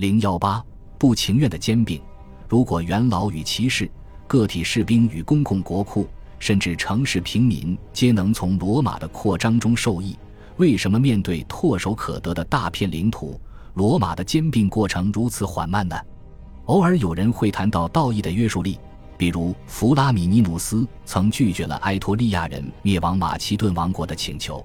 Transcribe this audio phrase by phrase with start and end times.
[0.00, 0.64] 零幺八
[0.96, 2.00] 不情愿的兼并。
[2.48, 3.86] 如果元老与骑士、
[4.26, 10.16] 个体士兵与公共国库，甚至城市平民皆能从罗马的扩张中受益，
[10.56, 13.38] 为什么面对唾手可得的大片领土，
[13.74, 15.94] 罗马的兼并过程如此缓慢呢？
[16.64, 18.80] 偶尔有人会谈到道义的约束力，
[19.18, 24.64] 比如弗拉米尼努斯曾拒绝了埃托利亚人灭亡马其顿王国的请求，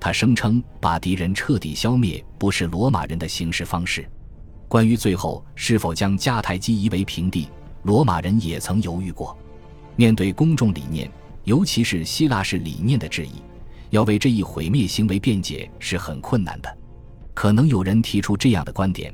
[0.00, 4.08] 他声称把敌人彻底消灭不是罗马人的行事方式。
[4.70, 7.48] 关于最后是否将迦太基夷为平地，
[7.82, 9.36] 罗马人也曾犹豫过。
[9.96, 11.10] 面对公众理念，
[11.42, 13.42] 尤其是希腊式理念的质疑，
[13.90, 16.72] 要为这一毁灭行为辩解是很困难的。
[17.34, 19.12] 可能有人提出这样的观点，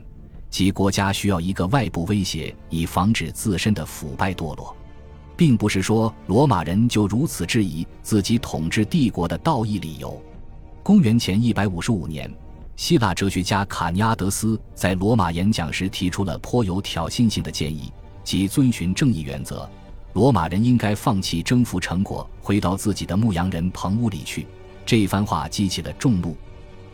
[0.50, 4.76] 即国家需要一个外部威胁，以防止自身的腐败堕落，
[5.38, 10.22] 并不是说罗马人就如此质疑自己统治帝国的道义理由。
[10.82, 12.30] 公元前一百五十五年。
[12.76, 17.90] 希腊哲学家卡尼阿德斯在罗马演讲时提出了颇有挑衅性的建议，
[18.22, 19.68] 即遵循正义原则，
[20.12, 24.46] 罗马人应该放弃征服成果，回到自己的牧羊人棚屋里去。
[24.84, 26.36] 这一番话激起了众怒。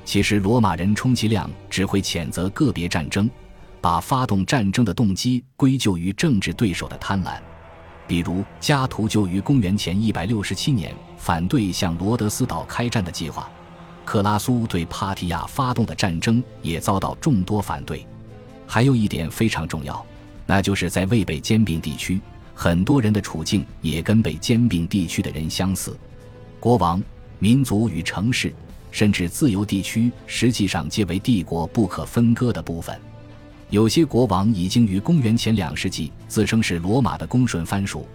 [0.04, 3.28] 其实，罗马人充其量只会谴责个别战争，
[3.80, 7.40] 把发动战争的动机归咎于政治对手的贪婪。
[8.06, 13.50] 比如，加图就于公元前一百六十七年反对向罗德斯岛开战的计划。
[14.04, 18.06] 克拉苏对帕提亚发动的战争也遭到众多反对。
[18.66, 20.04] 还有一点非常重要，
[20.46, 22.20] 那就是在未被兼并地区，
[22.54, 25.96] 很多人的处境也跟被兼并地区的人相似。
[26.58, 27.02] 国王、
[27.38, 28.52] 民族与城市，
[28.90, 32.98] 甚至自由地区，实际上皆为帝国不可分割的部分。
[33.70, 38.06] 有些国王已经于公元前两世纪自称是罗马的公顺藩属，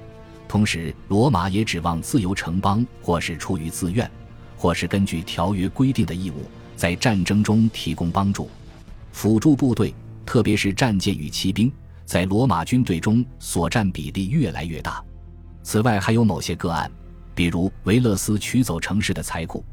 [0.48, 4.10] 同时罗马也指望自由城邦，或是出于自愿。
[4.58, 6.44] 或是根据条约规定的义务，
[6.76, 8.50] 在战争中提供帮助。
[9.12, 9.94] 辅助部队，
[10.26, 11.72] 特别是战舰与骑兵，
[12.06, 15.04] 在罗马军队中所占比例越来越大。
[15.64, 16.92] 此外，还有某些个案，
[17.34, 19.64] 比如维勒斯取走城市的财库，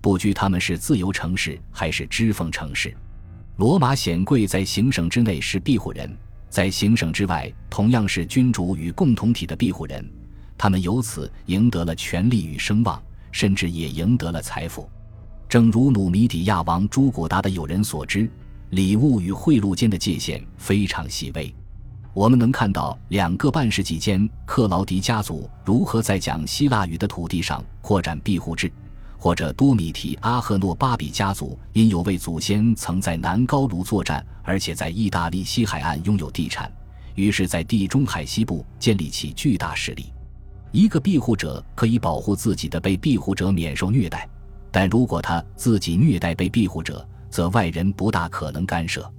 [0.00, 2.96] 不拘他们是自由城市还是支奉城市。
[3.56, 6.10] 罗马显贵在行省之内是庇护人，
[6.48, 10.08] 在行省之外同样是君主与共同体的庇护人，
[10.56, 13.02] 他们由此赢得了权力与声望。
[13.32, 14.88] 甚至也赢得了财富，
[15.48, 18.30] 正如努米底亚王朱古达的友人所知，
[18.70, 21.52] 礼物与贿赂间的界限非常细微。
[22.12, 28.70] 我们能看到两个半世纪间，克劳迪家族如何在讲希腊语的土地上扩展庇护制，
[29.16, 36.70] 或者多米提阿赫诺巴比家族因有位祖先曾在南高卢作战，而且在意大利西海岸拥有地产，
[37.14, 40.12] 于是，在地中海西部建立起巨大势力。
[40.72, 44.28] 一个庇护者可以保护自己的被庇护者免受虐待，
[44.70, 49.10] 但如果他自己虐待被庇护者，则外人不大可能干涉。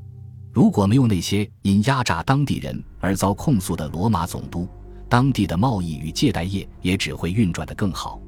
[0.53, 4.67] 如果没有那些因压榨当地人而遭控诉的罗马总督，
[5.09, 8.21] 当地的贸易与借贷业也只会运转得更好。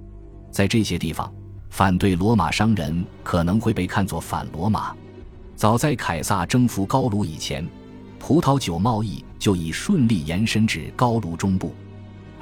[0.51, 1.33] 在这些地方，
[1.69, 4.93] 反对罗马商人可能会被看作反罗马。
[5.55, 7.65] 早在凯撒征服高卢以前，
[8.19, 11.73] 葡萄酒贸易就已顺利延伸至高卢中部。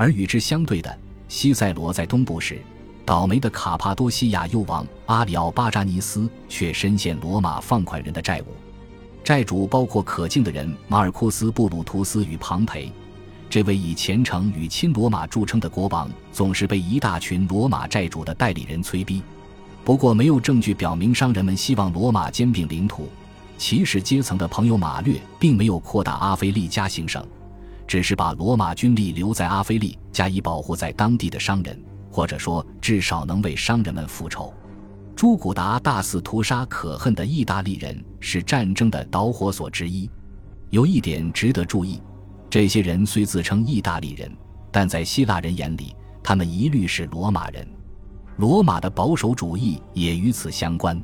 [0.02, 0.98] 而与之相对的，
[1.28, 2.60] 西塞罗在东部时，
[3.06, 8.46] 倒霉的卡帕多西亚右王阿里奥巴扎尼斯却深陷罗马放款人的债务，
[9.24, 12.92] 债主包括可敬的人马尔库斯·布鲁图斯与庞培。
[13.48, 19.22] 这位以虔诚与亲罗马著称的国王，总是被一大群罗马债主的代理人催逼。
[19.84, 23.08] 不过，没有证据表明商人们希望罗马兼并领土。
[23.56, 27.24] 骑士阶层的朋友马略并没有扩大阿非利加行省。
[27.92, 31.78] 只是把罗马军力留在阿非利，加以保护在当地的商人，
[32.10, 34.54] 或者说至少能为商人们复仇。
[35.14, 40.10] 朱古达大肆屠杀可恨的意大利人，是战争的导火索之一。
[40.70, 42.02] 有一点值得注意：
[42.50, 44.32] 这些人虽自称意大利人，
[44.72, 45.94] 但在希腊人眼里，
[46.24, 47.68] 他们一律是罗马人。
[48.38, 50.98] 罗马的保守主义也与此相关。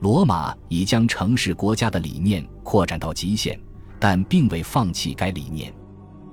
[0.00, 3.56] 罗马已将城市国家的理念扩展到极限，
[4.00, 5.72] 但并未放弃该理念。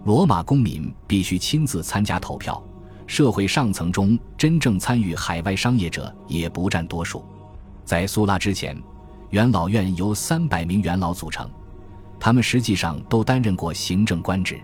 [0.05, 2.61] 罗马公民必须亲自参加投票，
[3.07, 7.23] 社会上层中真正参与海外商业者也不占多数。
[7.85, 8.77] 在苏拉之前，
[9.29, 11.49] 元老院由三百名元老组成，
[12.19, 14.59] 他们实际上都担任过行政官职。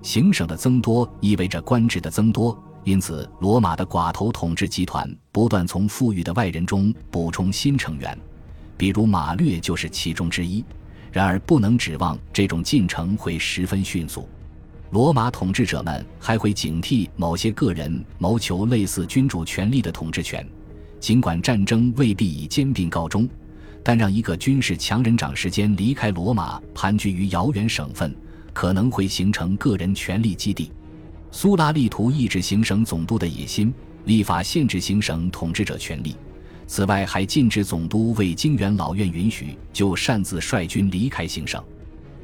[0.00, 8.18] 行省的增多意味着官职的增多，因此罗马的寡头统治集团不断从富裕的外人中补充新成员，
[8.78, 10.64] 比如马略就是其中之一。
[11.12, 14.26] 然而，不能指望这种进程会十分迅速。
[14.90, 20.44] 罗马统治者们还会警惕某些个人谋求类似君主权力的统治权，
[20.98, 23.28] 尽管战争未必以兼并告终，
[23.84, 28.12] 但让一个军事强人长时间离开罗马，盘踞于遥远省份，
[28.52, 30.72] 可能会形成个人权力基地。
[31.30, 33.72] 苏拉力图抑制行省总督的野心，
[34.06, 36.16] 立法限制行省统治者权力。
[36.66, 41.62] 此外，还禁止总督未经元老院允许就擅自率军离开行省。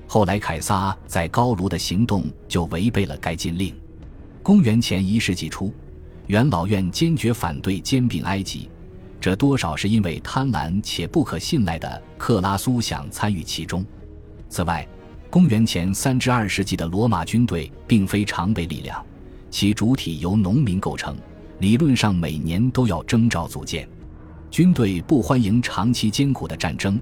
[0.06, 3.74] 后来，凯撒在高卢的行动就违背了该禁令。
[4.42, 5.72] 公元前一世纪初，
[6.28, 8.70] 元老院坚决反对兼并埃及，
[9.20, 13.84] 这多少是因为贪婪且不可信赖的克拉苏想参与其中。
[14.48, 14.86] 此外，
[15.28, 19.04] 公元前三至二世纪的罗马军队并非常备力量，
[19.50, 21.16] 其主体由农民构成，
[21.58, 23.88] 理论上每年都要征召组建。
[24.52, 26.98] 军队不欢迎长期艰苦的战争，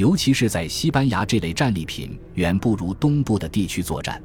[0.00, 4.18] 尤其是在西班牙这类战利品远不如东部的地区作战。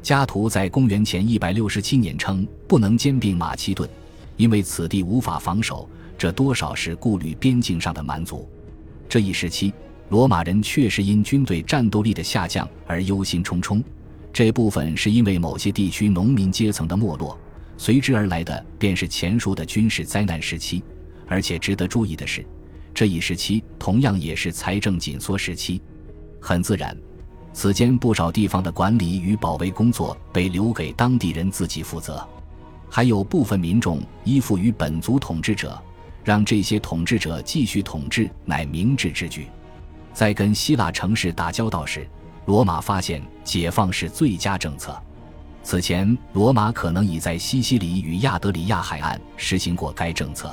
[0.00, 3.90] 加图在公元前一百六十七年称不能兼并马其顿，
[4.36, 5.88] 因为此地无法防守。
[6.16, 8.48] 这多少是顾虑边境上的蛮族。
[9.08, 9.74] 这一时期，
[10.08, 13.82] 罗马人确实因军队战斗力的下降而忧心忡忡。
[14.32, 17.36] 这部分是因为某些地区农民阶层的没落，
[17.76, 20.80] 随之而来的便是前述的军事灾难时期。
[21.26, 22.46] 而且值得注意的是，
[22.98, 25.80] 这一时期同样也是财政紧缩时期。
[26.40, 26.98] 很自然，
[27.52, 32.28] 此间不少地方的管理与保卫工作被留给当地人自己负责，
[32.90, 35.80] 还有部分民众依附于本族统治者，
[36.24, 39.46] 让这些统治者继续统治乃明智之举。
[40.12, 42.04] 在跟希腊城市打交道时，
[42.46, 45.00] 罗马发现解放是最佳政策。
[45.62, 50.52] 此前，罗马可能已在西西里与亚德里亚海岸实行过该政策。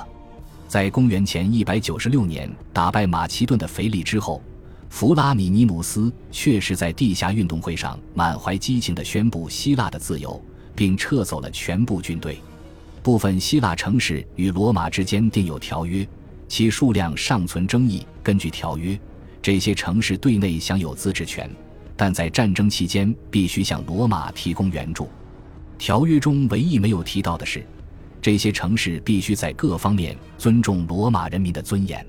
[0.68, 4.42] 在公元前一百九十六年打败马其顿的腓力之后，
[4.90, 10.40] 弗拉米尼努斯确实在地下运动会上满怀激情地宣布希腊的自由，
[10.74, 12.38] 并撤走了全部军队。
[13.02, 16.06] 部分希腊城市与罗马之间订有条约，
[16.48, 18.04] 其数量尚存争议。
[18.22, 18.98] 根据条约，
[19.40, 21.48] 这些城市对内享有自治权，
[21.96, 25.08] 但在战争期间必须向罗马提供援助。
[25.78, 27.64] 条约中唯一没有提到的是。
[28.26, 32.04] 这些城市必须在各方面尊重罗马人民的尊严，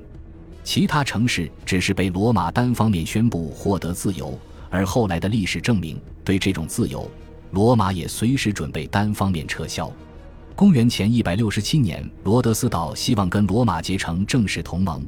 [0.64, 4.36] 其他城市只是被罗马单方面宣布获得自由，
[4.72, 7.08] 而后来的历史证明，对这种自由，
[7.52, 9.94] 罗马也随时准备单方面撤销。
[10.56, 15.06] 公元前一百六十七年，罗德斯岛希望跟罗马结成正式同盟，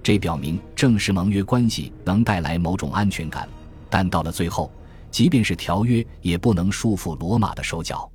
[0.00, 3.48] 这表明正式盟约关系能带来某种安全感，
[3.90, 4.70] 但到了最后，
[5.10, 8.08] 即便是条约也不能束缚罗马的手脚。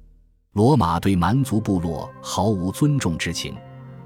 [0.58, 3.54] 罗马对蛮族部落毫无尊重之情，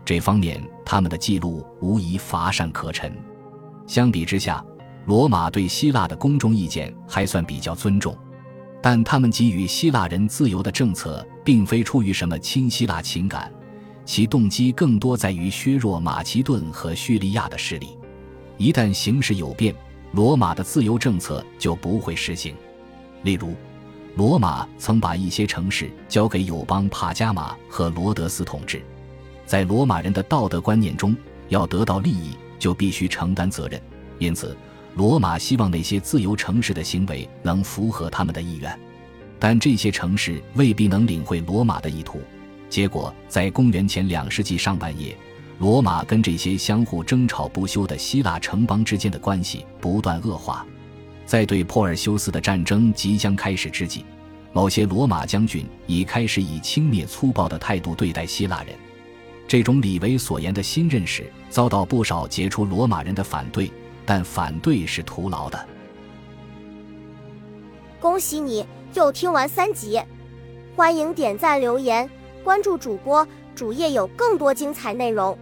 [0.03, 3.18] 这方面他们的记录无疑乏善可陈。
[3.88, 4.62] 相比之下，
[5.06, 8.13] 罗马对希腊的公众意见还算比较尊重，
[8.81, 13.50] 但他们给予希腊人自由的政策并非出于什么亲希腊情感，
[14.04, 17.97] 其动机更多在于削弱马其顿和叙利亚的势力。
[18.57, 19.74] 一旦形势有变，
[20.12, 22.54] 罗马的自由政策就不会实行。
[23.24, 23.56] 例如。
[24.16, 28.84] 罗马曾把一些城市交给友邦帕加马和罗德斯统治，
[29.46, 31.16] 在罗马人的道德观念中，
[31.48, 33.81] 要得到利益就必须承担责任，
[34.19, 34.56] 因此，
[34.96, 38.80] 罗马希望那些自由城市的行为能符合他们的意愿，
[39.40, 42.19] 但这些城市未必能领会罗马的意图。
[42.69, 45.16] 结果，在公元前两世纪上半叶，
[45.57, 50.66] 罗马跟这些相互争吵不休的希腊城邦之间的关系不断恶化。
[51.31, 54.04] 在对珀尔修斯的战争即将开始之际，
[54.52, 58.76] 某些罗马将军已开始以轻蔑粗暴的态度对待希腊人。
[59.47, 63.71] 这种李维所言的新认识遭到不少杰出罗马人的反对，
[64.06, 65.66] 但反对是徒劳的。
[68.02, 70.02] 恭喜你又听完三集，
[70.76, 72.09] 欢迎点赞、留言、
[72.44, 75.40] 关注主播，主页有更多精彩内容。